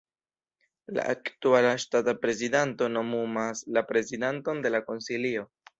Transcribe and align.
La 0.97 1.03
aktuala 1.13 1.75
ŝtata 1.85 2.17
prezidanto 2.25 2.91
nomumas 2.97 3.65
la 3.79 3.87
prezidanton 3.93 4.67
de 4.67 4.75
la 4.79 4.87
konsilio. 4.91 5.51